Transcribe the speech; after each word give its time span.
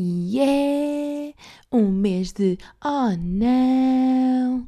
Yeah! 0.00 1.34
Um 1.72 1.90
mês 1.90 2.32
de 2.32 2.56
oh 2.84 3.16
não! 3.18 4.64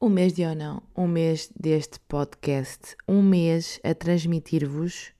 Um 0.00 0.08
mês 0.08 0.32
de 0.32 0.42
oh 0.46 0.54
não, 0.54 0.82
um 0.96 1.06
mês 1.06 1.50
deste 1.54 2.00
podcast, 2.08 2.96
um 3.06 3.20
mês 3.20 3.78
a 3.84 3.94
transmitir-vos 3.94 5.12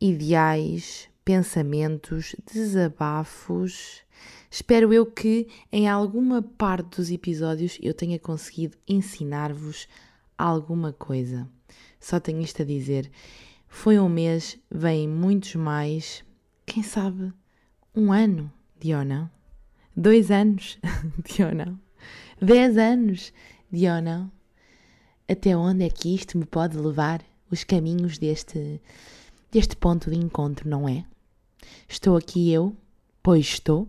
ideais, 0.00 1.08
pensamentos, 1.24 2.36
desabafos. 2.46 4.04
Espero 4.48 4.94
eu 4.94 5.04
que 5.04 5.48
em 5.72 5.88
alguma 5.88 6.40
parte 6.40 6.98
dos 6.98 7.10
episódios 7.10 7.76
eu 7.82 7.94
tenha 7.94 8.20
conseguido 8.20 8.78
ensinar-vos 8.86 9.88
alguma 10.38 10.92
coisa. 10.92 11.48
Só 11.98 12.20
tenho 12.20 12.42
isto 12.42 12.62
a 12.62 12.64
dizer. 12.64 13.10
Foi 13.66 13.98
um 13.98 14.08
mês, 14.08 14.56
vêm 14.70 15.08
muitos 15.08 15.56
mais. 15.56 16.24
Quem 16.64 16.84
sabe 16.84 17.32
um 17.92 18.12
ano 18.12 18.52
de 18.78 18.94
ou 18.94 19.04
não? 19.04 19.30
Dois 19.96 20.30
anos 20.30 20.78
de 21.24 21.42
ou 21.42 21.54
não? 21.54 21.78
Dez 22.40 22.76
anos 22.76 23.32
de 23.70 23.88
ou 23.88 24.02
não? 24.02 24.30
Até 25.28 25.56
onde 25.56 25.84
é 25.84 25.88
que 25.88 26.14
isto 26.14 26.36
me 26.36 26.44
pode 26.44 26.76
levar? 26.76 27.22
Os 27.50 27.62
caminhos 27.62 28.18
deste, 28.18 28.80
deste 29.50 29.76
ponto 29.76 30.10
de 30.10 30.16
encontro, 30.16 30.68
não 30.68 30.88
é? 30.88 31.04
Estou 31.88 32.16
aqui 32.16 32.52
eu, 32.52 32.76
pois 33.22 33.46
estou, 33.46 33.88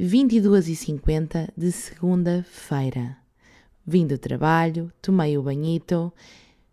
22h50 0.00 1.50
de 1.56 1.72
segunda-feira. 1.72 3.16
Vim 3.86 4.06
do 4.06 4.18
trabalho, 4.18 4.92
tomei 5.00 5.38
o 5.38 5.42
banhito, 5.42 6.12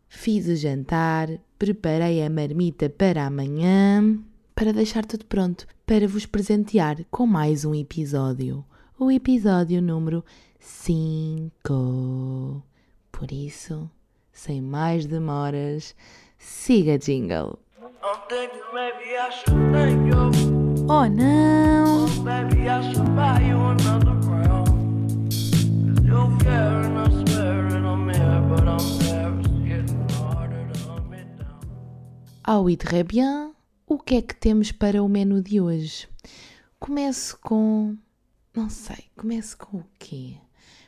fiz 0.08 0.48
o 0.48 0.56
jantar, 0.56 1.30
preparei 1.60 2.24
a 2.24 2.30
marmita 2.30 2.90
para 2.90 3.26
amanhã, 3.26 4.20
para 4.56 4.74
deixar 4.74 5.06
tudo 5.06 5.26
pronto 5.26 5.68
para 5.86 6.08
vos 6.08 6.26
presentear 6.26 7.04
com 7.12 7.28
mais 7.28 7.66
um 7.66 7.76
episódio. 7.76 8.66
O 8.98 9.12
episódio 9.12 9.82
número 9.82 10.24
5. 10.60 12.64
Por 13.12 13.32
isso, 13.32 13.90
sem 14.32 14.62
mais 14.62 15.06
demoras, 15.06 15.96
siga 16.38 16.98
jingle. 16.98 17.60
You. 20.08 20.32
Oh 20.90 21.08
não! 21.08 22.08
Down. 26.44 26.84
Ah 32.46 32.60
oui, 32.60 32.76
très 32.76 33.04
bien. 33.04 33.53
O 33.86 34.00
que 34.00 34.16
é 34.16 34.22
que 34.22 34.34
temos 34.34 34.72
para 34.72 35.04
o 35.04 35.10
menu 35.10 35.42
de 35.42 35.60
hoje? 35.60 36.08
Começo 36.80 37.38
com. 37.42 37.98
Não 38.56 38.70
sei, 38.70 39.06
começo 39.16 39.58
com 39.58 39.78
o 39.78 39.86
quê? 40.00 40.36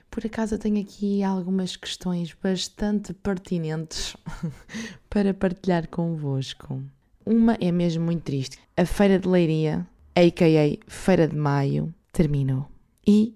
Por 0.10 0.26
acaso 0.26 0.56
eu 0.56 0.60
tenho 0.60 0.80
aqui 0.80 1.22
algumas 1.22 1.76
questões 1.76 2.34
bastante 2.42 3.14
pertinentes 3.14 4.16
para 5.10 5.34
partilhar 5.34 5.90
convosco. 5.90 6.82
Uma 7.26 7.58
é 7.60 7.70
mesmo 7.70 8.06
muito 8.06 8.24
triste. 8.24 8.58
A 8.78 8.86
Feira 8.86 9.20
de 9.20 9.28
Leiria, 9.28 9.86
a.k.a. 10.16 10.90
Feira 10.90 11.28
de 11.28 11.36
Maio, 11.36 11.94
terminou. 12.14 12.66
E 13.06 13.36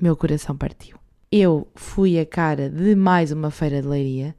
meu 0.00 0.16
coração 0.16 0.56
partiu. 0.56 0.98
Eu 1.30 1.68
fui 1.76 2.18
a 2.18 2.26
cara 2.26 2.68
de 2.68 2.96
mais 2.96 3.30
uma 3.30 3.52
Feira 3.52 3.80
de 3.80 3.86
Leiria. 3.86 4.34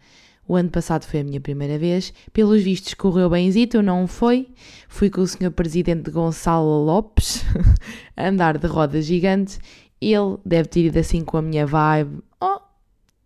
O 0.52 0.58
ano 0.58 0.70
passado 0.70 1.06
foi 1.06 1.22
a 1.22 1.24
minha 1.24 1.40
primeira 1.40 1.80
vez. 1.80 2.14
Pelos 2.34 2.62
vistos, 2.62 2.94
correu 2.94 3.30
benzito, 3.30 3.82
não 3.82 4.06
foi? 4.06 4.50
Fui 4.90 5.10
com 5.10 5.22
o 5.22 5.26
Sr. 5.26 5.50
Presidente 5.50 6.12
Gonçalo 6.12 6.84
Lopes 6.84 7.46
a 8.18 8.28
andar 8.28 8.58
de 8.58 8.68
roda 8.68 9.02
gigante. 9.02 9.60
Ele 10.02 10.38
deve 10.46 10.68
ter 10.68 10.88
ido 10.88 11.00
assim 11.00 11.24
com 11.24 11.38
a 11.38 11.42
minha 11.42 11.66
vibe. 11.66 12.22
Oh, 12.42 12.60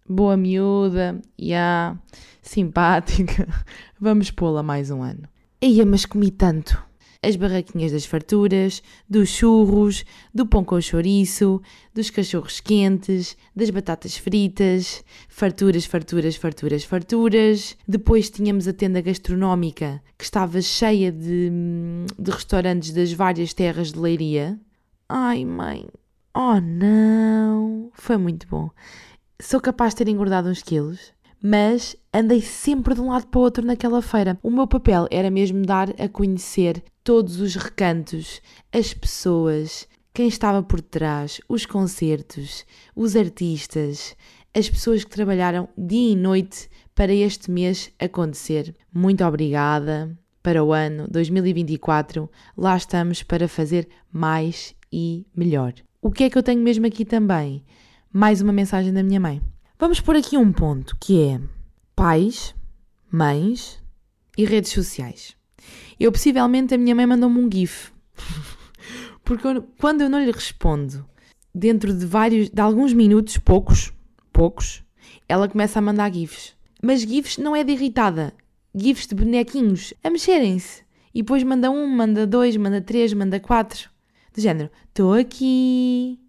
boa 0.07 0.37
miúda, 0.37 1.19
yeah, 1.41 1.97
simpática. 2.43 3.47
Vamos 3.99 4.29
pô-la 4.29 4.61
mais 4.61 4.91
um 4.91 5.01
ano. 5.01 5.27
Eia, 5.59 5.83
mas 5.83 6.05
comi 6.05 6.29
tanto. 6.29 6.84
As 7.25 7.35
barraquinhas 7.35 7.91
das 7.91 8.05
farturas, 8.05 8.83
dos 9.09 9.29
churros, 9.29 10.05
do 10.31 10.45
pão 10.45 10.63
com 10.63 10.79
chouriço, 10.79 11.59
dos 11.91 12.11
cachorros 12.11 12.59
quentes, 12.59 13.35
das 13.55 13.71
batatas 13.71 14.15
fritas, 14.15 15.03
farturas, 15.27 15.85
farturas, 15.85 16.35
farturas, 16.35 16.83
farturas. 16.83 17.75
Depois 17.87 18.29
tínhamos 18.29 18.67
a 18.67 18.73
tenda 18.73 19.01
gastronómica, 19.01 20.03
que 20.15 20.23
estava 20.23 20.61
cheia 20.61 21.11
de, 21.11 21.49
de 22.19 22.29
restaurantes 22.29 22.91
das 22.91 23.11
várias 23.11 23.55
terras 23.55 23.91
de 23.91 23.97
Leiria. 23.97 24.59
Ai, 25.09 25.43
mãe, 25.45 25.87
oh 26.31 26.61
não, 26.61 27.89
foi 27.93 28.17
muito 28.17 28.47
bom. 28.47 28.69
Sou 29.41 29.59
capaz 29.59 29.93
de 29.95 30.05
ter 30.05 30.11
engordado 30.11 30.47
uns 30.47 30.61
quilos, 30.61 31.11
mas 31.47 31.95
andei 32.11 32.41
sempre 32.41 32.95
de 32.95 33.01
um 33.01 33.09
lado 33.09 33.27
para 33.27 33.37
o 33.37 33.43
outro 33.43 33.63
naquela 33.63 34.01
feira. 34.01 34.35
O 34.41 34.49
meu 34.49 34.65
papel 34.65 35.07
era 35.11 35.29
mesmo 35.29 35.61
dar 35.63 35.89
a 36.01 36.09
conhecer 36.09 36.83
todos 37.03 37.39
os 37.39 37.53
recantos, 37.53 38.41
as 38.73 38.95
pessoas, 38.95 39.87
quem 40.11 40.27
estava 40.27 40.63
por 40.63 40.81
trás, 40.81 41.39
os 41.47 41.63
concertos, 41.63 42.65
os 42.95 43.15
artistas, 43.15 44.15
as 44.55 44.67
pessoas 44.67 45.03
que 45.03 45.11
trabalharam 45.11 45.69
dia 45.77 46.13
e 46.13 46.15
noite 46.15 46.67
para 46.95 47.13
este 47.13 47.51
mês 47.51 47.91
acontecer. 47.99 48.73
Muito 48.91 49.23
obrigada. 49.23 50.17
Para 50.41 50.63
o 50.63 50.73
ano 50.73 51.07
2024, 51.11 52.27
lá 52.57 52.75
estamos 52.75 53.21
para 53.21 53.47
fazer 53.47 53.87
mais 54.11 54.75
e 54.91 55.27
melhor. 55.35 55.75
O 56.01 56.09
que 56.09 56.23
é 56.23 56.29
que 56.29 56.39
eu 56.39 56.43
tenho 56.43 56.61
mesmo 56.61 56.87
aqui 56.87 57.05
também? 57.05 57.63
Mais 58.11 58.41
uma 58.41 58.51
mensagem 58.51 58.91
da 58.91 59.03
minha 59.03 59.19
mãe. 59.19 59.41
Vamos 59.77 59.99
por 59.99 60.15
aqui 60.15 60.37
um 60.37 60.51
ponto 60.51 60.95
que 60.99 61.21
é 61.21 61.39
pais, 61.95 62.55
mães 63.11 63.81
e 64.37 64.45
redes 64.45 64.71
sociais. 64.71 65.35
Eu 65.99 66.11
possivelmente 66.11 66.73
a 66.73 66.77
minha 66.77 66.95
mãe 66.95 67.05
mandou-me 67.05 67.39
um 67.39 67.49
GIF. 67.51 67.91
Porque 69.23 69.47
eu- 69.47 69.63
quando 69.79 70.01
eu 70.01 70.09
não 70.09 70.23
lhe 70.23 70.31
respondo 70.31 71.05
dentro 71.53 71.93
de 71.93 72.05
vários, 72.05 72.49
de 72.49 72.61
alguns 72.61 72.93
minutos, 72.93 73.37
poucos, 73.37 73.91
poucos, 74.31 74.83
ela 75.27 75.47
começa 75.49 75.79
a 75.79 75.81
mandar 75.81 76.13
GIFs. 76.13 76.53
Mas 76.81 77.01
GIFs 77.01 77.37
não 77.37 77.55
é 77.55 77.63
de 77.63 77.71
irritada. 77.73 78.33
GIFs 78.73 79.07
de 79.07 79.15
bonequinhos 79.15 79.93
a 80.03 80.09
mexerem-se. 80.09 80.83
E 81.13 81.21
depois 81.21 81.43
manda 81.43 81.71
um, 81.71 81.87
manda 81.87 82.27
dois, 82.27 82.55
manda 82.57 82.81
três, 82.81 83.13
manda 83.13 83.39
quatro. 83.39 83.89
Do 84.33 84.41
género, 84.41 84.69
estou 84.89 85.13
aqui. 85.13 86.19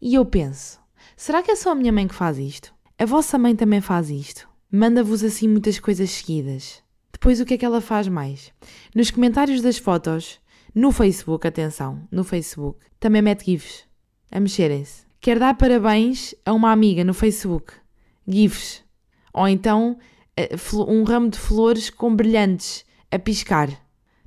E 0.00 0.14
eu 0.14 0.24
penso, 0.26 0.78
será 1.20 1.42
que 1.42 1.50
é 1.50 1.54
só 1.54 1.72
a 1.72 1.74
minha 1.74 1.92
mãe 1.92 2.08
que 2.08 2.14
faz 2.14 2.38
isto? 2.38 2.72
A 2.98 3.04
vossa 3.04 3.36
mãe 3.36 3.54
também 3.54 3.82
faz 3.82 4.08
isto? 4.08 4.48
Manda-vos 4.72 5.22
assim 5.22 5.46
muitas 5.46 5.78
coisas 5.78 6.08
seguidas. 6.08 6.82
Depois 7.12 7.40
o 7.40 7.44
que 7.44 7.54
é 7.54 7.58
que 7.58 7.64
ela 7.64 7.82
faz 7.82 8.08
mais? 8.08 8.50
Nos 8.94 9.10
comentários 9.10 9.60
das 9.60 9.76
fotos, 9.76 10.40
no 10.74 10.90
Facebook, 10.90 11.46
atenção, 11.46 12.08
no 12.10 12.24
Facebook, 12.24 12.80
também 12.98 13.20
mete 13.20 13.44
GIFs 13.44 13.84
a 14.30 14.40
mexerem-se. 14.40 15.04
Quer 15.20 15.38
dar 15.38 15.54
parabéns 15.58 16.34
a 16.42 16.54
uma 16.54 16.72
amiga 16.72 17.04
no 17.04 17.12
Facebook, 17.12 17.74
GIFs. 18.26 18.82
Ou 19.34 19.46
então 19.46 19.98
eh, 20.34 20.56
um 20.88 21.02
ramo 21.02 21.28
de 21.28 21.38
flores 21.38 21.90
com 21.90 22.16
brilhantes 22.16 22.86
a 23.10 23.18
piscar. 23.18 23.68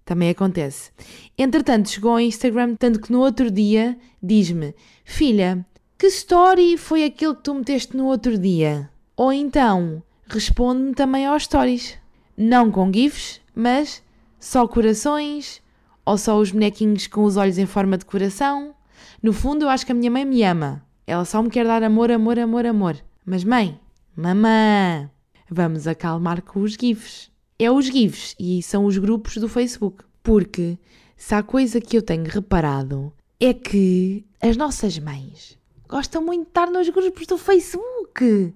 Também 0.05 0.29
acontece. 0.29 0.91
Entretanto, 1.35 1.89
chegou 1.89 2.11
ao 2.11 2.19
Instagram, 2.19 2.75
tanto 2.75 3.01
que 3.01 3.11
no 3.11 3.19
outro 3.21 3.49
dia 3.49 3.97
diz-me: 4.21 4.75
Filha, 5.03 5.65
que 5.97 6.07
story 6.07 6.77
foi 6.77 7.05
aquele 7.05 7.35
que 7.35 7.43
tu 7.43 7.53
meteste 7.53 7.95
no 7.95 8.05
outro 8.05 8.37
dia? 8.37 8.89
Ou 9.15 9.31
então, 9.31 10.03
responde-me 10.27 10.93
também 10.93 11.25
aos 11.25 11.43
stories. 11.43 11.97
Não 12.35 12.71
com 12.71 12.91
GIFs, 12.91 13.39
mas 13.55 14.03
só 14.39 14.67
corações, 14.67 15.61
ou 16.05 16.17
só 16.17 16.37
os 16.37 16.51
bonequinhos 16.51 17.07
com 17.07 17.23
os 17.23 17.37
olhos 17.37 17.57
em 17.57 17.65
forma 17.65 17.97
de 17.97 18.05
coração. 18.05 18.73
No 19.21 19.31
fundo, 19.31 19.63
eu 19.63 19.69
acho 19.69 19.85
que 19.85 19.91
a 19.91 19.95
minha 19.95 20.11
mãe 20.11 20.25
me 20.25 20.43
ama. 20.43 20.83
Ela 21.05 21.25
só 21.25 21.41
me 21.41 21.49
quer 21.49 21.65
dar 21.65 21.83
amor, 21.83 22.11
amor, 22.11 22.37
amor, 22.39 22.65
amor. 22.65 22.97
Mas 23.25 23.43
mãe, 23.43 23.79
mamã, 24.15 25.09
vamos 25.49 25.87
acalmar 25.87 26.41
com 26.41 26.61
os 26.61 26.73
GIFs. 26.73 27.31
É 27.57 27.71
os 27.71 27.85
GIFs 27.85 28.35
e 28.39 28.61
são 28.61 28.85
os 28.85 28.97
grupos 28.97 29.37
do 29.37 29.47
Facebook. 29.47 30.03
Porque 30.21 30.77
se 31.15 31.35
há 31.35 31.43
coisa 31.43 31.79
que 31.79 31.97
eu 31.97 32.01
tenho 32.01 32.25
reparado 32.25 33.13
é 33.39 33.53
que 33.53 34.25
as 34.41 34.57
nossas 34.57 34.97
mães 34.99 35.57
gostam 35.93 36.25
muito 36.25 36.45
de 36.45 36.49
estar 36.49 36.71
nos 36.71 36.89
grupos 36.89 37.27
do 37.27 37.37
Facebook 37.37 38.51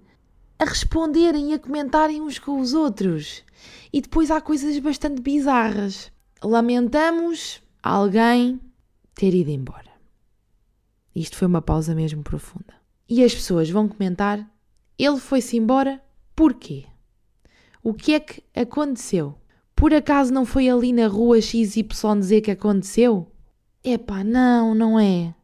a 0.58 0.66
responderem 0.66 1.52
e 1.52 1.54
a 1.54 1.60
comentarem 1.60 2.20
uns 2.20 2.40
com 2.40 2.60
os 2.60 2.74
outros. 2.74 3.44
E 3.94 4.02
depois 4.02 4.32
há 4.32 4.42
coisas 4.42 4.80
bastante 4.80 5.22
bizarras. 5.22 6.12
Lamentamos 6.44 7.62
alguém 7.84 8.60
ter 9.14 9.36
ido 9.36 9.52
embora. 9.52 9.92
Isto 11.16 11.38
foi 11.38 11.48
uma 11.48 11.62
pausa 11.62 11.94
mesmo 11.94 12.24
profunda. 12.24 12.74
E 13.08 13.24
as 13.24 13.36
pessoas 13.36 13.70
vão 13.70 13.88
comentar: 13.88 14.44
ele 14.98 15.20
foi-se 15.20 15.58
embora, 15.58 16.02
porquê? 16.36 16.86
O 17.84 17.94
que 17.94 18.16
é 18.16 18.20
que 18.20 18.42
aconteceu? 18.56 19.36
Por 19.76 19.94
acaso 19.94 20.34
não 20.34 20.44
foi 20.44 20.72
ali 20.72 20.92
na 20.92 21.06
rua 21.06 21.40
XYZ 21.40 21.84
que 22.44 22.50
aconteceu? 22.50 23.32
Epá, 23.84 24.24
não, 24.24 24.74
não 24.74 25.00
é. 25.00 25.36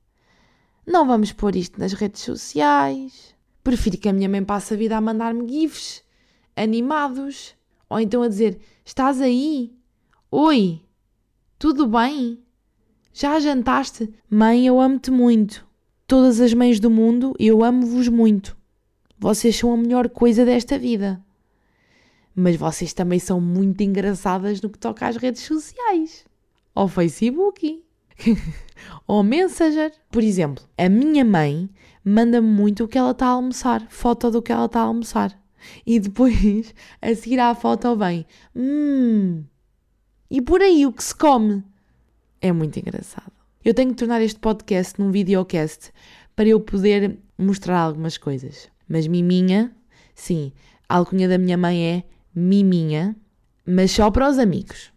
Não 0.86 1.08
vamos 1.08 1.32
pôr 1.32 1.56
isto 1.56 1.80
nas 1.80 1.94
redes 1.94 2.22
sociais. 2.22 3.34
Prefiro 3.64 3.98
que 3.98 4.10
a 4.10 4.14
minha 4.14 4.28
mãe 4.28 4.44
passe 4.44 4.74
a 4.74 4.78
vida 4.78 4.98
a 4.98 5.02
mandar-me 5.02 5.48
gifs 5.48 6.04
animados. 6.56 7.56
Ou 7.90 8.00
então 8.00 8.22
a 8.22 8.28
dizer: 8.28 8.60
Estás 8.84 9.22
aí? 9.22 9.74
Oi, 10.30 10.82
tudo 11.58 11.88
bem? 11.88 12.44
Já 13.14 13.40
jantaste? 13.40 14.12
Mãe, 14.30 14.68
eu 14.68 14.82
amo-te 14.82 15.12
muito. 15.12 15.66
Todas 16.06 16.42
as 16.42 16.54
mães 16.54 16.80
do 16.80 16.90
mundo, 16.90 17.34
eu 17.40 17.64
amo-vos 17.64 18.10
muito. 18.10 18.58
Vocês 19.18 19.56
são 19.56 19.74
a 19.74 19.78
melhor 19.78 20.10
coisa 20.10 20.44
desta 20.44 20.78
vida. 20.78 21.24
Mas 22.36 22.58
vocês 22.58 22.92
também 22.92 23.20
são 23.20 23.40
muito 23.40 23.82
engraçadas 23.82 24.62
no 24.62 24.70
que 24.70 24.80
toca 24.80 25.08
às 25.08 25.16
redes 25.16 25.44
sociais. 25.44 26.26
Ao 26.76 26.88
Facebook. 26.90 27.82
Ou 29.08 29.24
Messenger. 29.24 29.92
Por 30.12 30.24
exemplo, 30.24 30.64
a 30.78 30.90
minha 30.90 31.24
mãe 31.24 31.70
manda-me 32.04 32.48
muito 32.48 32.84
o 32.84 32.88
que 32.88 32.98
ela 32.98 33.12
está 33.12 33.28
a 33.28 33.30
almoçar. 33.30 33.86
Foto 33.90 34.32
do 34.32 34.42
que 34.42 34.52
ela 34.52 34.66
está 34.66 34.82
a 34.82 34.84
almoçar. 34.84 35.38
E 35.86 36.00
depois, 36.00 36.74
a 37.02 37.16
seguir 37.16 37.40
à 37.40 37.54
foto, 37.56 37.96
vem: 37.96 38.26
Hum. 38.56 39.44
E 40.30 40.42
por 40.42 40.62
aí 40.62 40.86
o 40.86 40.92
que 40.92 41.04
se 41.04 41.16
come? 41.16 41.64
É 42.42 42.52
muito 42.52 42.78
engraçado. 42.80 43.32
Eu 43.64 43.74
tenho 43.74 43.92
que 43.92 43.98
tornar 43.98 44.22
este 44.22 44.40
podcast 44.40 45.00
num 45.00 45.12
videocast 45.12 45.92
para 46.36 46.50
eu 46.50 46.60
poder 46.60 47.20
mostrar 47.38 47.80
algumas 47.80 48.18
coisas. 48.18 48.70
Mas 48.88 49.08
Miminha, 49.08 49.74
sim, 50.14 50.52
a 50.90 50.98
alcunha 50.98 51.30
da 51.30 51.38
minha 51.38 51.58
mãe 51.58 51.86
é 51.86 52.04
Miminha, 52.36 53.16
mas 53.66 53.92
só 53.92 54.12
para 54.12 54.30
os 54.30 54.38
amigos. 54.38 54.92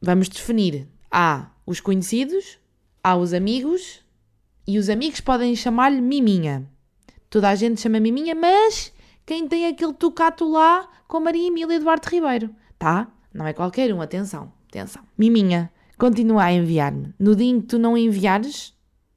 Vamos 0.00 0.28
definir. 0.28 0.88
Há 1.10 1.50
os 1.68 1.80
conhecidos, 1.80 2.58
há 3.04 3.14
os 3.14 3.34
amigos, 3.34 4.00
e 4.66 4.78
os 4.78 4.88
amigos 4.88 5.20
podem 5.20 5.54
chamar-lhe 5.54 6.00
Miminha. 6.00 6.66
Toda 7.28 7.50
a 7.50 7.54
gente 7.54 7.78
chama 7.78 8.00
Miminha, 8.00 8.34
mas 8.34 8.90
quem 9.26 9.46
tem 9.46 9.66
aquele 9.66 9.92
tocato 9.92 10.48
lá 10.48 10.88
com 11.06 11.20
Maria 11.20 11.46
Emília 11.46 11.76
Eduardo 11.76 12.08
Ribeiro, 12.08 12.48
tá? 12.78 13.06
Não 13.34 13.46
é 13.46 13.52
qualquer 13.52 13.92
um, 13.92 14.00
atenção, 14.00 14.50
atenção. 14.66 15.02
Miminha, 15.18 15.70
continua 15.98 16.44
a 16.44 16.52
enviar-me. 16.54 17.12
No 17.18 17.36
dia 17.36 17.50
em 17.50 17.60
que 17.60 17.66
tu 17.66 17.78
não 17.78 17.98
enviares, 17.98 18.72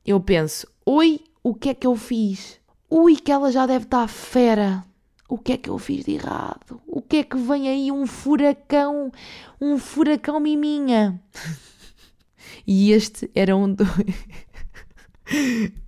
eu 0.05 0.19
penso: 0.19 0.67
oi, 0.85 1.21
o 1.41 1.55
que 1.55 1.69
é 1.69 1.73
que 1.73 1.87
eu 1.87 1.95
fiz? 1.95 2.59
Ui, 2.89 3.15
que 3.15 3.31
ela 3.31 3.49
já 3.49 3.65
deve 3.65 3.85
estar 3.85 4.05
fera. 4.09 4.83
O 5.29 5.37
que 5.37 5.53
é 5.53 5.57
que 5.57 5.69
eu 5.69 5.77
fiz 5.77 6.03
de 6.03 6.15
errado? 6.15 6.81
O 6.85 7.01
que 7.01 7.15
é 7.15 7.23
que 7.23 7.37
vem 7.37 7.69
aí 7.69 7.89
um 7.93 8.05
furacão? 8.05 9.09
Um 9.61 9.77
furacão 9.77 10.37
miminha. 10.37 11.17
e 12.65 12.91
este 12.91 13.29
era 13.33 13.55
um, 13.55 13.73
do... 13.73 13.85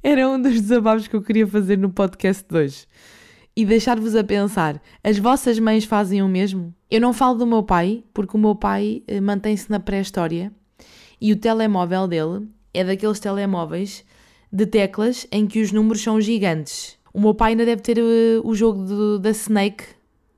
era 0.01 0.29
um 0.29 0.41
dos 0.41 0.61
desabafos 0.61 1.07
que 1.07 1.15
eu 1.15 1.21
queria 1.21 1.47
fazer 1.47 1.77
no 1.77 1.89
podcast 1.89 2.45
de 2.47 2.57
hoje. 2.57 2.85
E 3.55 3.65
deixar-vos 3.65 4.15
a 4.15 4.23
pensar, 4.23 4.81
as 5.03 5.19
vossas 5.19 5.59
mães 5.59 5.85
fazem 5.85 6.23
o 6.23 6.27
mesmo? 6.27 6.73
Eu 6.89 6.99
não 6.99 7.13
falo 7.13 7.37
do 7.37 7.45
meu 7.45 7.61
pai, 7.61 8.03
porque 8.13 8.35
o 8.35 8.39
meu 8.39 8.55
pai 8.55 9.03
eh, 9.07 9.21
mantém-se 9.21 9.69
na 9.69 9.79
pré-história 9.79 10.51
e 11.21 11.31
o 11.31 11.35
telemóvel 11.35 12.07
dele 12.07 12.47
é 12.73 12.83
daqueles 12.83 13.19
telemóveis 13.19 14.03
de 14.51 14.65
teclas 14.65 15.27
em 15.31 15.45
que 15.45 15.61
os 15.61 15.71
números 15.71 16.01
são 16.01 16.19
gigantes. 16.19 16.97
O 17.13 17.21
meu 17.21 17.35
pai 17.35 17.51
ainda 17.51 17.65
deve 17.65 17.81
ter 17.81 17.99
uh, 17.99 18.41
o 18.43 18.55
jogo 18.55 18.83
do- 18.83 19.19
da 19.19 19.29
Snake, 19.29 19.83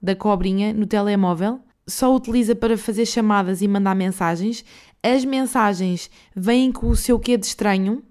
da 0.02 0.14
cobrinha, 0.14 0.74
no 0.74 0.86
telemóvel. 0.86 1.62
Só 1.88 2.14
utiliza 2.14 2.54
para 2.54 2.78
fazer 2.78 3.06
chamadas 3.06 3.62
e 3.62 3.68
mandar 3.68 3.96
mensagens. 3.96 4.66
As 5.06 5.24
mensagens 5.24 6.10
vêm 6.36 6.72
com 6.72 6.88
o 6.88 6.96
seu 6.96 7.20
quê 7.20 7.38
de 7.38 7.46
estranho. 7.46 8.02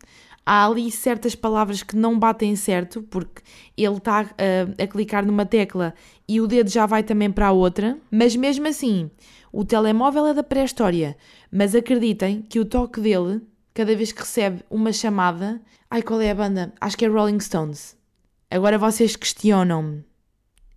Há 0.47 0.65
ali 0.65 0.93
certas 0.93 1.35
palavras 1.35 1.83
que 1.83 1.97
não 1.97 2.17
batem 2.17 2.55
certo, 2.55 3.03
porque 3.03 3.43
ele 3.77 3.97
está 3.97 4.23
uh, 4.23 4.81
a 4.81 4.87
clicar 4.87 5.27
numa 5.27 5.45
tecla 5.45 5.93
e 6.29 6.41
o 6.41 6.47
dedo 6.47 6.71
já 6.71 6.87
vai 6.87 7.03
também 7.03 7.33
para 7.33 7.49
a 7.49 7.53
outra. 7.53 7.99
Mas 8.13 8.37
mesmo 8.37 8.69
assim, 8.69 9.11
o 9.53 9.65
telemóvel 9.65 10.29
é 10.29 10.35
da 10.35 10.45
pré-história. 10.45 11.17
Mas 11.51 11.75
acreditem 11.75 12.43
que 12.43 12.61
o 12.61 12.65
toque 12.65 13.01
dele, 13.01 13.41
cada 13.75 13.97
vez 13.97 14.13
que 14.13 14.21
recebe 14.21 14.63
uma 14.71 14.93
chamada. 14.93 15.61
Ai, 15.91 16.01
qual 16.01 16.21
é 16.21 16.31
a 16.31 16.35
banda? 16.37 16.73
Acho 16.81 16.97
que 16.97 17.05
é 17.05 17.09
Rolling 17.09 17.41
Stones. 17.41 17.97
Agora 18.49 18.79
vocês 18.79 19.17
questionam-me. 19.17 20.05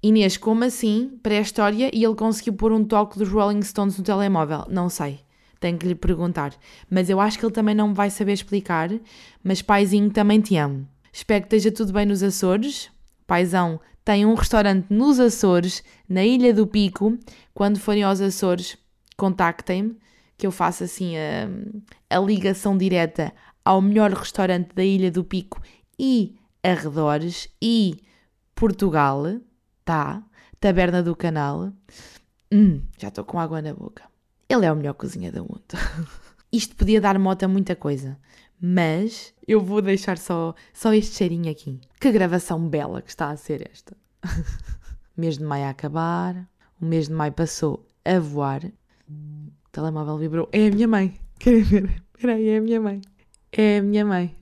Inês, 0.02 0.36
como 0.36 0.64
assim? 0.64 1.20
Pré-história 1.22 1.92
e 1.94 2.04
ele 2.04 2.16
conseguiu 2.16 2.54
pôr 2.54 2.72
um 2.72 2.84
toque 2.84 3.20
dos 3.20 3.30
Rolling 3.30 3.62
Stones 3.62 4.00
no 4.00 4.04
telemóvel? 4.04 4.66
Não 4.68 4.90
sei. 4.90 5.27
Tenho 5.60 5.78
que 5.78 5.88
lhe 5.88 5.96
perguntar. 5.96 6.54
Mas 6.90 7.10
eu 7.10 7.20
acho 7.20 7.40
que 7.40 7.46
ele 7.46 7.54
também 7.54 7.76
não 7.76 7.90
me 7.90 7.94
vai 7.94 8.10
saber 8.10 8.34
explicar. 8.34 8.90
Mas 9.44 9.62
paizinho, 9.62 10.10
também 10.12 10.40
te 10.40 10.56
amo. 10.58 10.88
Espero 11.12 11.42
que 11.42 11.56
esteja 11.56 11.76
tudo 11.76 11.94
bem 11.94 12.06
nos 12.06 12.22
Açores. 12.22 12.92
Paizão 13.26 13.80
tem 14.06 14.26
um 14.26 14.36
restaurante 14.36 14.86
nos 14.90 15.20
Açores, 15.20 15.84
na 16.08 16.24
Ilha 16.24 16.54
do 16.54 16.66
Pico. 16.66 17.18
Quando 17.54 17.80
forem 17.80 18.04
aos 18.04 18.22
Açores, 18.22 18.78
contactem-me, 19.18 19.98
que 20.38 20.48
eu 20.48 20.52
faço 20.52 20.84
assim 20.84 21.16
a, 21.18 21.50
a 22.16 22.20
ligação 22.20 22.78
direta 22.78 23.34
ao 23.66 23.82
melhor 23.82 24.14
restaurante 24.14 24.74
da 24.74 24.84
Ilha 24.84 25.12
do 25.12 25.26
Pico 25.26 25.62
e 26.00 26.38
arredores 26.64 27.50
e 27.62 28.00
Portugal, 28.56 29.26
tá? 29.84 30.24
Taberna 30.60 31.04
do 31.04 31.16
Canal. 31.16 31.74
Hum, 32.50 32.82
já 32.98 33.10
estou 33.10 33.26
com 33.26 33.40
água 33.40 33.62
na 33.62 33.74
boca. 33.74 34.07
Ele 34.50 34.66
é 34.66 34.72
o 34.72 34.76
melhor 34.76 34.94
cozinha 34.94 35.32
do 35.32 35.42
mundo. 35.42 35.64
Isto 36.52 36.76
podia 36.76 37.02
dar 37.02 37.20
moto 37.20 37.44
a 37.44 37.48
muita 37.48 37.76
coisa, 37.76 38.18
mas 38.60 39.34
eu 39.46 39.60
vou 39.60 39.82
deixar 39.82 40.18
só, 40.18 40.56
só 40.74 40.94
este 40.94 41.16
cheirinho 41.18 41.52
aqui. 41.52 41.80
Que 42.00 42.12
gravação 42.12 42.68
bela 42.68 43.02
que 43.02 43.10
está 43.10 43.30
a 43.30 43.38
ser 43.38 43.70
esta. 43.70 43.96
mês 45.18 45.38
de 45.38 45.44
maio 45.44 45.66
a 45.66 45.70
acabar, 45.70 46.48
o 46.80 46.86
mês 46.86 47.08
de 47.08 47.14
maio 47.14 47.34
passou 47.34 47.86
a 48.06 48.20
voar. 48.20 48.64
O 49.10 49.70
telemóvel 49.72 50.18
vibrou. 50.18 50.50
É 50.52 50.68
a 50.68 50.72
minha 50.72 50.88
mãe. 50.88 51.20
Querem 51.40 51.64
ver? 51.64 52.04
Espera 52.16 52.36
aí, 52.36 52.48
é 52.50 52.58
a 52.58 52.62
minha 52.62 52.80
mãe. 52.80 53.02
É 53.52 53.78
a 53.80 53.84
minha 53.84 54.06
mãe. 54.06 54.36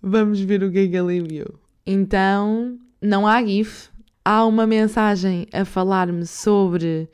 Vamos 0.00 0.40
ver 0.40 0.62
o 0.62 0.72
que 0.72 0.78
é 0.78 0.88
que 0.88 0.96
ela 0.96 1.14
enviou. 1.14 1.54
Então, 1.84 2.78
não 3.00 3.26
há 3.26 3.44
GIF. 3.44 3.90
Há 4.24 4.44
uma 4.44 4.66
mensagem 4.66 5.46
a 5.52 5.64
falar-me 5.64 6.26
sobre 6.26 7.08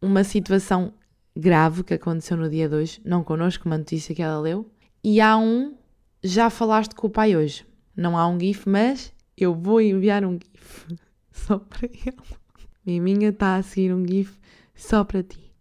uma 0.00 0.24
situação 0.24 0.92
grave 1.36 1.82
que 1.84 1.94
aconteceu 1.94 2.36
no 2.36 2.48
dia 2.50 2.68
de 2.68 2.74
hoje, 2.74 3.00
não 3.04 3.24
connosco, 3.24 3.66
uma 3.66 3.78
notícia 3.78 4.14
que 4.14 4.22
ela 4.22 4.40
leu. 4.40 4.70
E 5.02 5.20
há 5.20 5.36
um, 5.36 5.74
já 6.22 6.50
falaste 6.50 6.94
com 6.94 7.06
o 7.06 7.10
pai 7.10 7.36
hoje. 7.36 7.66
Não 7.96 8.16
há 8.16 8.26
um 8.28 8.38
GIF, 8.38 8.68
mas 8.68 9.12
eu 9.36 9.54
vou 9.54 9.80
enviar 9.80 10.24
um 10.24 10.38
GIF 10.38 10.86
só 11.32 11.58
para 11.58 11.86
ele. 11.86 12.16
Miminha 12.84 13.28
está 13.30 13.56
a 13.56 13.62
seguir 13.62 13.94
um 13.94 14.06
GIF 14.06 14.38
só 14.74 15.04
para 15.04 15.22
ti. 15.22 15.52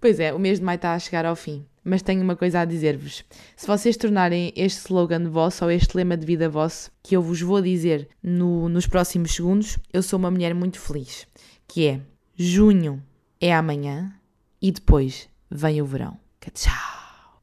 Pois 0.00 0.20
é, 0.20 0.32
o 0.32 0.38
mês 0.38 0.58
de 0.58 0.64
maio 0.64 0.76
está 0.76 0.94
a 0.94 0.98
chegar 0.98 1.24
ao 1.24 1.34
fim, 1.34 1.66
mas 1.86 2.02
tenho 2.02 2.22
uma 2.22 2.34
coisa 2.36 2.60
a 2.60 2.64
dizer-vos. 2.64 3.24
Se 3.56 3.66
vocês 3.66 3.96
tornarem 3.96 4.52
este 4.56 4.80
slogan 4.80 5.30
vosso 5.30 5.64
ou 5.64 5.70
este 5.70 5.96
lema 5.96 6.16
de 6.16 6.26
vida 6.26 6.48
vosso, 6.48 6.90
que 7.02 7.16
eu 7.16 7.22
vos 7.22 7.40
vou 7.40 7.62
dizer 7.62 8.08
no- 8.22 8.68
nos 8.68 8.86
próximos 8.86 9.32
segundos, 9.34 9.78
eu 9.92 10.02
sou 10.02 10.18
uma 10.18 10.30
mulher 10.30 10.54
muito 10.54 10.80
feliz, 10.80 11.26
que 11.68 11.86
é 11.86 12.00
junho 12.34 13.02
é 13.40 13.54
amanhã 13.54 14.12
e 14.60 14.72
depois 14.72 15.28
vem 15.50 15.80
o 15.80 15.86
verão. 15.86 16.18
Que 16.40 16.50
tchau! 16.50 16.72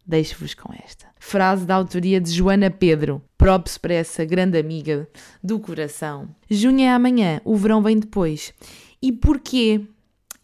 Deixo-vos 0.05 0.53
com 0.53 0.73
esta. 0.85 1.05
Frase 1.17 1.65
da 1.65 1.75
autoria 1.75 2.19
de 2.19 2.29
Joana 2.29 2.69
Pedro. 2.69 3.21
Props 3.37 3.77
para 3.77 3.93
essa 3.93 4.25
grande 4.25 4.57
amiga 4.57 5.07
do 5.41 5.57
coração. 5.61 6.27
Junho 6.49 6.81
é 6.81 6.89
amanhã, 6.89 7.39
o 7.45 7.55
verão 7.55 7.81
vem 7.81 7.97
depois. 7.97 8.53
E 9.01 9.13
porquê 9.13 9.81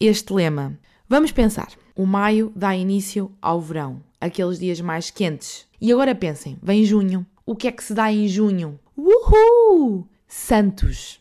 este 0.00 0.32
lema? 0.32 0.78
Vamos 1.06 1.30
pensar. 1.30 1.68
O 2.00 2.06
maio 2.06 2.50
dá 2.56 2.74
início 2.74 3.30
ao 3.42 3.60
verão, 3.60 4.02
aqueles 4.18 4.58
dias 4.58 4.80
mais 4.80 5.10
quentes. 5.10 5.66
E 5.78 5.92
agora 5.92 6.14
pensem, 6.14 6.56
vem 6.62 6.82
junho. 6.82 7.26
O 7.44 7.54
que 7.54 7.68
é 7.68 7.72
que 7.72 7.84
se 7.84 7.92
dá 7.92 8.10
em 8.10 8.26
junho? 8.26 8.80
Uhul! 8.96 10.08
Santos. 10.26 11.20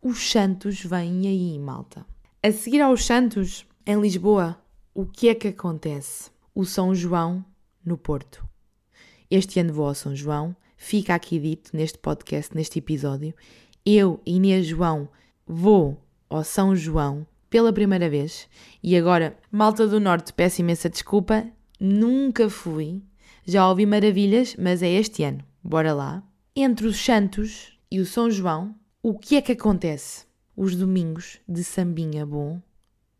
Os 0.00 0.30
Santos 0.30 0.84
vêm 0.84 1.26
aí, 1.26 1.58
malta. 1.58 2.06
A 2.40 2.52
seguir 2.52 2.80
aos 2.80 3.04
Santos, 3.04 3.66
em 3.84 4.00
Lisboa, 4.00 4.56
o 4.94 5.04
que 5.04 5.30
é 5.30 5.34
que 5.34 5.48
acontece? 5.48 6.30
O 6.54 6.64
São 6.64 6.94
João 6.94 7.44
no 7.84 7.98
Porto. 7.98 8.48
Este 9.28 9.58
ano 9.58 9.72
vou 9.72 9.88
ao 9.88 9.96
São 9.96 10.14
João, 10.14 10.54
fica 10.76 11.12
aqui 11.12 11.40
dito 11.40 11.76
neste 11.76 11.98
podcast, 11.98 12.54
neste 12.54 12.78
episódio. 12.78 13.34
Eu, 13.84 14.20
Inês 14.24 14.64
João, 14.64 15.08
vou 15.44 16.00
ao 16.30 16.44
São 16.44 16.76
João 16.76 17.26
pela 17.50 17.72
primeira 17.72 18.08
vez 18.08 18.48
e 18.82 18.96
agora, 18.96 19.36
malta 19.50 19.86
do 19.86 19.98
Norte, 19.98 20.32
peço 20.32 20.60
imensa 20.60 20.88
desculpa, 20.88 21.46
nunca 21.80 22.48
fui. 22.48 23.02
Já 23.44 23.68
ouvi 23.68 23.86
maravilhas, 23.86 24.54
mas 24.58 24.82
é 24.82 24.88
este 24.90 25.24
ano. 25.24 25.42
Bora 25.62 25.92
lá. 25.92 26.22
Entre 26.54 26.86
os 26.86 27.02
Santos 27.02 27.78
e 27.90 28.00
o 28.00 28.06
São 28.06 28.30
João, 28.30 28.74
o 29.02 29.18
que 29.18 29.36
é 29.36 29.42
que 29.42 29.52
acontece? 29.52 30.26
Os 30.56 30.76
domingos 30.76 31.38
de 31.48 31.64
sambinha 31.64 32.26
bom 32.26 32.60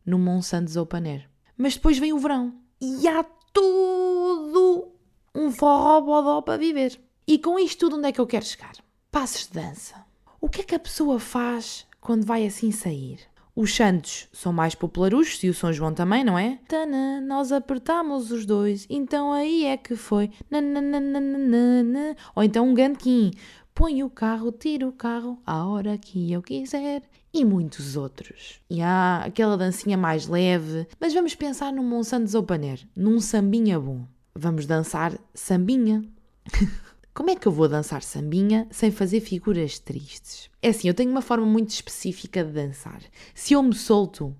no 0.04 0.18
Monsantos 0.18 0.76
Open 0.76 1.08
Air. 1.08 1.30
Mas 1.56 1.74
depois 1.74 1.98
vem 1.98 2.12
o 2.12 2.18
verão 2.18 2.54
e 2.80 3.06
há 3.08 3.24
tudo 3.52 4.92
um 5.34 5.50
forró 5.50 6.00
bodó 6.00 6.42
para 6.42 6.58
viver. 6.58 7.00
E 7.26 7.38
com 7.38 7.58
isto 7.58 7.80
tudo, 7.80 7.96
onde 7.96 8.08
é 8.08 8.12
que 8.12 8.20
eu 8.20 8.26
quero 8.26 8.44
chegar? 8.44 8.72
Passos 9.10 9.46
de 9.46 9.54
dança. 9.54 10.04
O 10.40 10.48
que 10.48 10.60
é 10.60 10.64
que 10.64 10.74
a 10.74 10.80
pessoa 10.80 11.18
faz 11.18 11.86
quando 12.00 12.24
vai 12.24 12.46
assim 12.46 12.70
sair? 12.70 13.20
Os 13.60 13.74
santos 13.74 14.28
são 14.32 14.52
mais 14.52 14.76
popularuchos 14.76 15.42
e 15.42 15.48
o 15.48 15.52
São 15.52 15.72
João 15.72 15.92
também, 15.92 16.22
não 16.22 16.38
é? 16.38 16.60
Tana, 16.68 17.20
nós 17.20 17.50
apertamos 17.50 18.30
os 18.30 18.46
dois, 18.46 18.86
então 18.88 19.32
aí 19.32 19.64
é 19.64 19.76
que 19.76 19.96
foi. 19.96 20.30
Nananana. 20.48 22.14
Ou 22.36 22.44
então 22.44 22.68
um 22.68 22.72
ganquim. 22.72 23.32
Põe 23.74 24.04
o 24.04 24.10
carro, 24.10 24.52
tira 24.52 24.86
o 24.86 24.92
carro, 24.92 25.42
à 25.44 25.66
hora 25.66 25.98
que 25.98 26.30
eu 26.30 26.40
quiser. 26.40 27.02
E 27.34 27.44
muitos 27.44 27.96
outros. 27.96 28.60
E 28.70 28.80
há 28.80 29.24
aquela 29.26 29.56
dancinha 29.56 29.96
mais 29.98 30.28
leve. 30.28 30.86
Mas 31.00 31.12
vamos 31.12 31.34
pensar 31.34 31.72
num 31.72 31.82
Monsantos 31.82 32.36
Open 32.36 32.70
Air, 32.70 32.88
num 32.94 33.18
sambinha 33.18 33.80
bom. 33.80 34.06
Vamos 34.36 34.66
dançar 34.66 35.18
sambinha. 35.34 36.04
Como 37.18 37.30
é 37.30 37.34
que 37.34 37.48
eu 37.48 37.52
vou 37.52 37.68
dançar 37.68 38.00
sambinha 38.00 38.68
sem 38.70 38.92
fazer 38.92 39.18
figuras 39.18 39.80
tristes? 39.80 40.48
É 40.62 40.68
assim, 40.68 40.86
eu 40.86 40.94
tenho 40.94 41.10
uma 41.10 41.20
forma 41.20 41.44
muito 41.44 41.70
específica 41.70 42.44
de 42.44 42.52
dançar. 42.52 43.02
Se 43.34 43.54
eu 43.54 43.62
me 43.64 43.74
solto, 43.74 44.36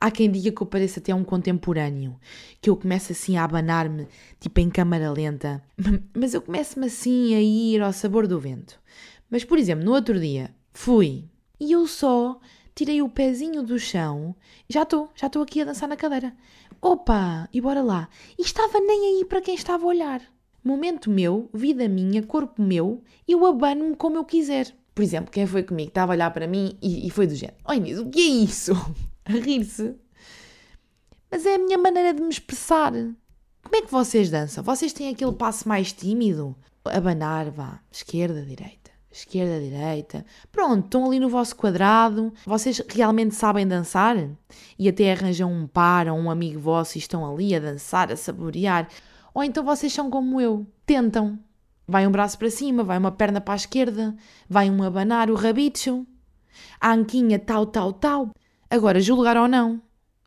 há 0.00 0.12
quem 0.12 0.30
diga 0.30 0.52
que 0.52 0.62
eu 0.62 0.66
pareço 0.68 1.00
até 1.00 1.12
um 1.12 1.24
contemporâneo, 1.24 2.14
que 2.60 2.70
eu 2.70 2.76
começo 2.76 3.10
assim 3.10 3.36
a 3.36 3.42
abanar-me, 3.42 4.06
tipo 4.38 4.60
em 4.60 4.70
câmara 4.70 5.10
lenta, 5.10 5.60
mas 6.14 6.32
eu 6.32 6.40
começo-me 6.40 6.86
assim 6.86 7.34
a 7.34 7.40
ir 7.40 7.82
ao 7.82 7.92
sabor 7.92 8.28
do 8.28 8.38
vento. 8.38 8.80
Mas, 9.28 9.42
por 9.42 9.58
exemplo, 9.58 9.84
no 9.84 9.92
outro 9.92 10.20
dia, 10.20 10.54
fui 10.72 11.24
e 11.58 11.72
eu 11.72 11.84
só 11.88 12.38
tirei 12.76 13.02
o 13.02 13.08
pezinho 13.08 13.60
do 13.60 13.76
chão 13.76 14.36
e 14.68 14.72
já 14.72 14.84
estou, 14.84 15.10
já 15.16 15.26
estou 15.26 15.42
aqui 15.42 15.62
a 15.62 15.64
dançar 15.64 15.88
na 15.88 15.96
cadeira. 15.96 16.32
Opa, 16.80 17.48
e 17.52 17.60
bora 17.60 17.82
lá. 17.82 18.08
E 18.38 18.42
estava 18.42 18.78
nem 18.78 19.16
aí 19.18 19.24
para 19.24 19.40
quem 19.40 19.56
estava 19.56 19.82
a 19.82 19.88
olhar. 19.88 20.22
Momento 20.62 21.10
meu, 21.10 21.48
vida 21.54 21.88
minha, 21.88 22.22
corpo 22.22 22.62
meu, 22.62 23.02
eu 23.26 23.44
abano-me 23.46 23.96
como 23.96 24.16
eu 24.16 24.24
quiser. 24.24 24.74
Por 24.94 25.02
exemplo, 25.02 25.30
quem 25.30 25.46
foi 25.46 25.62
comigo 25.62 25.88
estava 25.88 26.12
a 26.12 26.14
olhar 26.14 26.30
para 26.30 26.46
mim 26.46 26.76
e, 26.82 27.06
e 27.06 27.10
foi 27.10 27.26
do 27.26 27.34
género: 27.34 27.56
Oi, 27.66 27.76
Inês, 27.76 27.98
o 27.98 28.10
que 28.10 28.20
é 28.20 28.44
isso? 28.44 28.72
A 29.24 29.32
rir-se. 29.32 29.94
Mas 31.30 31.46
é 31.46 31.54
a 31.54 31.58
minha 31.58 31.78
maneira 31.78 32.12
de 32.12 32.20
me 32.20 32.28
expressar. 32.28 32.92
Como 32.92 33.76
é 33.76 33.82
que 33.82 33.90
vocês 33.90 34.30
dançam? 34.30 34.64
Vocês 34.64 34.92
têm 34.92 35.10
aquele 35.10 35.32
passo 35.32 35.68
mais 35.68 35.92
tímido? 35.92 36.56
Abanar, 36.84 37.50
vá, 37.50 37.80
esquerda, 37.92 38.42
direita, 38.42 38.90
esquerda, 39.12 39.60
direita. 39.60 40.24
Pronto, 40.50 40.86
estão 40.86 41.06
ali 41.06 41.20
no 41.20 41.28
vosso 41.28 41.54
quadrado. 41.54 42.32
Vocês 42.44 42.82
realmente 42.88 43.34
sabem 43.34 43.66
dançar? 43.66 44.16
E 44.78 44.88
até 44.88 45.12
arranjam 45.12 45.52
um 45.52 45.66
par 45.66 46.08
ou 46.08 46.18
um 46.18 46.30
amigo 46.30 46.58
vosso 46.58 46.96
e 46.96 47.00
estão 47.00 47.30
ali 47.30 47.54
a 47.54 47.60
dançar, 47.60 48.10
a 48.10 48.16
saborear. 48.16 48.88
Ou 49.34 49.42
então 49.42 49.64
vocês 49.64 49.92
são 49.92 50.10
como 50.10 50.40
eu, 50.40 50.66
tentam. 50.84 51.38
Vai 51.86 52.06
um 52.06 52.10
braço 52.10 52.38
para 52.38 52.50
cima, 52.50 52.84
vai 52.84 52.98
uma 52.98 53.10
perna 53.10 53.40
para 53.40 53.54
a 53.54 53.56
esquerda, 53.56 54.14
vai 54.48 54.70
um 54.70 54.82
abanar 54.82 55.30
o 55.30 55.34
rabicho, 55.34 56.06
a 56.80 56.92
anquinha 56.92 57.38
tal, 57.38 57.66
tal, 57.66 57.92
tal. 57.92 58.30
Agora, 58.68 59.00
julgar 59.00 59.36
ou 59.36 59.48
não? 59.48 59.82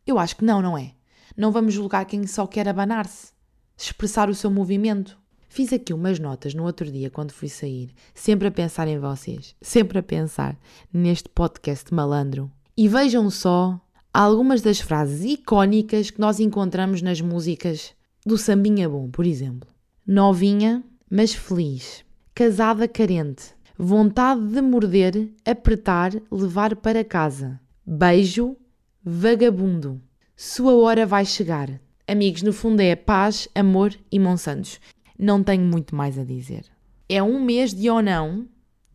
Eu 0.06 0.18
acho 0.18 0.36
que 0.36 0.44
não, 0.44 0.60
não 0.60 0.76
é? 0.76 0.92
Não 1.36 1.50
vamos 1.50 1.72
julgar 1.72 2.04
quem 2.04 2.26
só 2.26 2.46
quer 2.46 2.68
abanar-se, 2.68 3.32
expressar 3.76 4.28
o 4.28 4.34
seu 4.34 4.50
movimento. 4.50 5.18
Fiz 5.48 5.72
aqui 5.72 5.94
umas 5.94 6.18
notas 6.18 6.52
no 6.52 6.64
outro 6.64 6.90
dia 6.90 7.08
quando 7.08 7.32
fui 7.32 7.48
sair, 7.48 7.94
sempre 8.12 8.48
a 8.48 8.50
pensar 8.50 8.88
em 8.88 8.98
vocês, 8.98 9.54
sempre 9.62 9.98
a 9.98 10.02
pensar 10.02 10.58
neste 10.92 11.28
podcast 11.28 11.94
malandro. 11.94 12.50
E 12.76 12.88
vejam 12.88 13.30
só 13.30 13.80
algumas 14.12 14.60
das 14.62 14.80
frases 14.80 15.24
icónicas 15.24 16.10
que 16.10 16.20
nós 16.20 16.40
encontramos 16.40 17.00
nas 17.02 17.20
músicas 17.20 17.94
do 18.24 18.38
Sambinha 18.38 18.88
Bom, 18.88 19.10
por 19.10 19.26
exemplo. 19.26 19.68
Novinha, 20.06 20.82
mas 21.10 21.34
feliz. 21.34 22.04
Casada 22.34 22.88
carente. 22.88 23.54
Vontade 23.76 24.40
de 24.40 24.60
morder, 24.60 25.30
apertar, 25.44 26.12
levar 26.30 26.76
para 26.76 27.04
casa. 27.04 27.60
Beijo, 27.84 28.56
vagabundo. 29.04 30.00
Sua 30.36 30.74
hora 30.74 31.04
vai 31.04 31.24
chegar. 31.24 31.80
Amigos, 32.06 32.42
no 32.42 32.52
fundo 32.52 32.80
é 32.80 32.96
paz, 32.96 33.48
amor 33.54 33.94
e 34.10 34.18
Monsantos. 34.18 34.80
Não 35.18 35.42
tenho 35.42 35.64
muito 35.64 35.94
mais 35.94 36.18
a 36.18 36.24
dizer. 36.24 36.64
É 37.08 37.22
um 37.22 37.42
mês 37.42 37.74
de 37.74 37.90
ou 37.90 38.02
não 38.02 38.48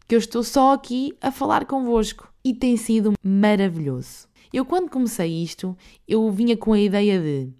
que 0.07 0.15
eu 0.15 0.19
estou 0.19 0.43
só 0.43 0.73
aqui 0.73 1.15
a 1.21 1.31
falar 1.31 1.65
convosco 1.65 2.33
e 2.43 2.53
tem 2.53 2.75
sido 2.75 3.13
maravilhoso. 3.23 4.27
Eu, 4.51 4.65
quando 4.65 4.89
comecei 4.89 5.43
isto, 5.43 5.77
eu 6.07 6.31
vinha 6.31 6.57
com 6.57 6.73
a 6.73 6.79
ideia 6.79 7.19
de 7.19 7.53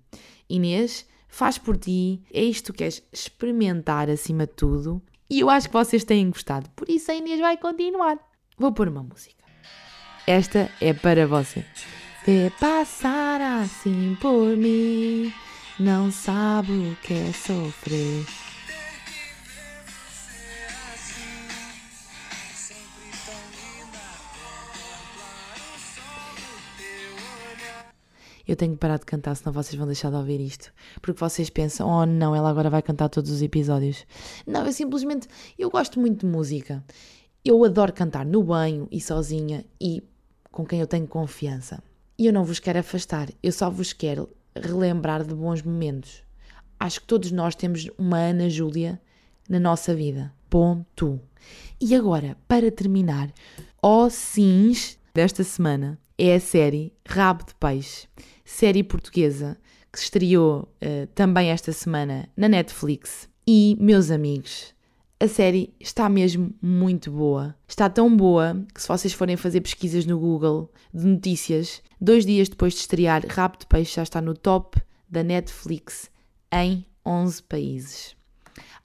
Inês, 0.50 1.06
faz 1.30 1.58
por 1.58 1.78
ti, 1.78 2.22
é 2.34 2.44
isto 2.44 2.74
que 2.74 2.80
queres 2.80 3.02
experimentar 3.14 4.10
acima 4.10 4.46
de 4.46 4.54
tudo. 4.54 5.02
E 5.30 5.40
eu 5.40 5.50
acho 5.50 5.68
que 5.68 5.74
vocês 5.74 6.04
têm 6.04 6.30
gostado, 6.30 6.70
por 6.72 6.90
isso 6.90 7.12
a 7.12 7.16
Inês 7.16 7.40
vai 7.40 7.56
continuar. 7.56 8.18
Vou 8.58 8.74
pôr 8.74 8.90
uma 8.90 9.04
música. 9.04 9.46
Esta 10.28 10.70
é 10.82 10.94
para 10.94 11.26
você. 11.26 11.64
Vê 12.26 12.52
passar 12.60 13.40
assim 13.42 14.18
por 14.20 14.58
mim, 14.58 15.34
não 15.80 16.12
sabe 16.12 16.72
o 16.72 16.98
que 17.02 17.14
é 17.14 17.32
sofrer. 17.32 18.26
Eu 28.50 28.56
tenho 28.56 28.74
que 28.74 28.80
parar 28.80 28.98
de 28.98 29.06
cantar, 29.06 29.36
senão 29.36 29.54
vocês 29.54 29.76
vão 29.76 29.86
deixar 29.86 30.10
de 30.10 30.16
ouvir 30.16 30.42
isto. 30.42 30.74
Porque 31.04 31.20
vocês 31.20 31.52
pensam, 31.52 31.88
oh 31.88 32.04
não, 32.04 32.36
ela 32.36 32.50
agora 32.50 32.68
vai 32.68 32.82
cantar 32.82 33.08
todos 33.08 33.30
os 33.30 33.44
episódios. 33.44 34.08
Não, 34.44 34.66
eu 34.66 34.74
simplesmente, 34.74 35.28
eu 35.56 35.70
gosto 35.70 36.00
muito 36.00 36.22
de 36.22 36.26
música. 36.26 36.84
Eu 37.46 37.64
adoro 37.64 37.94
cantar 37.94 38.26
no 38.26 38.42
banho 38.42 38.88
e 38.92 39.00
sozinha 39.00 39.64
e 39.80 40.02
com 40.50 40.66
quem 40.66 40.80
eu 40.80 40.88
tenho 40.88 41.06
confiança. 41.06 41.84
E 42.18 42.26
eu 42.26 42.34
não 42.34 42.44
vos 42.44 42.58
quero 42.58 42.80
afastar, 42.80 43.30
eu 43.44 43.52
só 43.52 43.70
vos 43.70 43.94
quero 43.94 44.28
relembrar 44.56 45.24
de 45.24 45.36
bons 45.36 45.62
momentos. 45.62 46.24
Acho 46.80 47.02
que 47.02 47.06
todos 47.06 47.32
nós 47.32 47.54
temos 47.54 47.88
uma 48.00 48.18
Ana 48.18 48.50
Júlia 48.50 49.00
na 49.48 49.60
nossa 49.60 49.94
vida. 49.94 50.34
Ponto. 50.50 51.22
E 51.80 51.94
agora, 51.94 52.36
para 52.48 52.72
terminar, 52.72 53.32
ó 53.80 54.10
sims 54.10 54.98
desta 55.14 55.44
semana 55.44 56.00
é 56.20 56.36
a 56.36 56.40
série 56.40 56.92
Rabo 57.08 57.46
de 57.46 57.56
Peixe, 57.56 58.06
série 58.44 58.84
portuguesa 58.84 59.58
que 59.92 59.98
se 59.98 60.04
estreou 60.04 60.68
uh, 60.84 61.08
também 61.16 61.50
esta 61.50 61.72
semana 61.72 62.28
na 62.36 62.50
Netflix. 62.50 63.30
E, 63.48 63.78
meus 63.80 64.12
amigos, 64.12 64.76
a 65.18 65.30
série 65.30 65.74
está 65.80 66.10
mesmo 66.10 66.54
muito 66.62 67.10
boa. 67.10 67.56
Está 67.66 67.90
tão 67.90 68.16
boa 68.16 68.66
que, 68.74 68.82
se 68.82 68.88
vocês 68.88 69.14
forem 69.14 69.38
fazer 69.38 69.62
pesquisas 69.62 70.06
no 70.06 70.20
Google 70.20 70.70
de 70.94 71.08
notícias, 71.08 71.82
dois 72.02 72.26
dias 72.26 72.50
depois 72.50 72.74
de 72.74 72.82
estrear, 72.82 73.26
Rabo 73.26 73.58
de 73.58 73.66
Peixe 73.66 73.96
já 73.96 74.04
está 74.04 74.22
no 74.22 74.36
top 74.36 74.80
da 75.10 75.24
Netflix 75.24 76.12
em 76.52 76.86
11 77.06 77.44
países. 77.44 78.16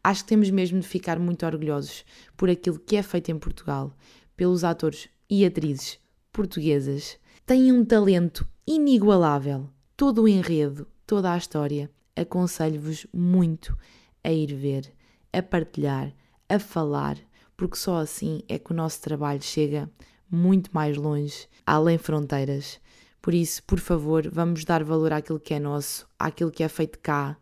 Acho 0.05 0.23
que 0.23 0.29
temos 0.29 0.50
mesmo 0.50 0.79
de 0.79 0.87
ficar 0.87 1.19
muito 1.19 1.45
orgulhosos 1.45 2.05
por 2.37 2.49
aquilo 2.49 2.79
que 2.79 2.97
é 2.97 3.03
feito 3.03 3.33
em 3.33 3.38
Portugal, 3.38 3.93
pelos 4.37 4.62
atores 4.62 5.09
e 5.29 5.45
atrizes 5.45 5.99
portuguesas. 6.35 7.19
Têm 7.46 7.70
um 7.72 7.84
talento 7.84 8.48
inigualável. 8.66 9.68
Todo 9.94 10.22
o 10.22 10.28
enredo, 10.28 10.86
toda 11.06 11.30
a 11.30 11.36
história. 11.36 11.90
Aconselho-vos 12.16 13.06
muito 13.12 13.76
a 14.24 14.32
ir 14.32 14.54
ver, 14.54 14.90
a 15.30 15.42
partilhar, 15.42 16.10
a 16.48 16.58
falar, 16.58 17.18
porque 17.54 17.76
só 17.76 17.98
assim 17.98 18.40
é 18.48 18.58
que 18.58 18.72
o 18.72 18.74
nosso 18.74 19.02
trabalho 19.02 19.42
chega 19.42 19.90
muito 20.30 20.70
mais 20.72 20.96
longe, 20.96 21.46
além 21.66 21.98
fronteiras. 21.98 22.80
Por 23.20 23.34
isso, 23.34 23.62
por 23.64 23.78
favor, 23.78 24.26
vamos 24.32 24.64
dar 24.64 24.82
valor 24.82 25.12
àquilo 25.12 25.38
que 25.38 25.52
é 25.52 25.60
nosso, 25.60 26.08
àquilo 26.18 26.50
que 26.50 26.62
é 26.62 26.68
feito 26.68 26.98
cá. 26.98 27.36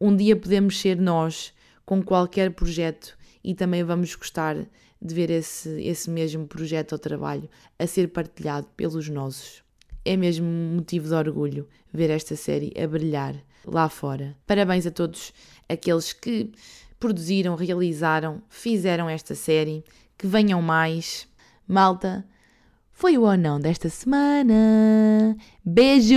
Um 0.00 0.16
dia 0.16 0.34
podemos 0.34 0.80
ser 0.80 0.96
nós 0.96 1.54
com 1.84 2.02
qualquer 2.02 2.50
projeto 2.50 3.16
e 3.44 3.54
também 3.54 3.84
vamos 3.84 4.12
gostar 4.16 4.56
de 5.00 5.14
ver 5.14 5.30
esse, 5.30 5.68
esse 5.82 6.10
mesmo 6.10 6.46
projeto 6.46 6.92
ou 6.92 6.98
trabalho 6.98 7.48
a 7.78 7.86
ser 7.86 8.08
partilhado 8.08 8.66
pelos 8.76 9.08
nossos. 9.08 9.62
É 10.04 10.16
mesmo 10.16 10.46
um 10.46 10.76
motivo 10.76 11.08
de 11.08 11.14
orgulho 11.14 11.68
ver 11.92 12.10
esta 12.10 12.36
série 12.36 12.72
a 12.80 12.86
brilhar 12.86 13.34
lá 13.66 13.88
fora. 13.88 14.36
Parabéns 14.46 14.86
a 14.86 14.90
todos 14.90 15.32
aqueles 15.68 16.12
que 16.12 16.52
produziram, 16.98 17.54
realizaram, 17.56 18.42
fizeram 18.48 19.08
esta 19.08 19.34
série. 19.34 19.84
Que 20.16 20.26
venham 20.26 20.62
mais. 20.62 21.28
Malta, 21.68 22.24
foi 22.92 23.18
o 23.18 23.22
ou 23.22 23.36
não 23.36 23.60
desta 23.60 23.90
semana. 23.90 25.36
Beijo! 25.62 26.16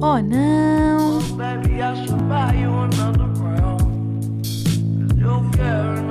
Oh 0.00 0.20
não! 0.22 1.18
girl. 5.64 6.03